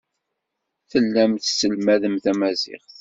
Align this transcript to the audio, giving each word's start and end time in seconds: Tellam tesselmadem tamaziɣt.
Tellam 0.91 1.31
tesselmadem 1.37 2.15
tamaziɣt. 2.23 2.91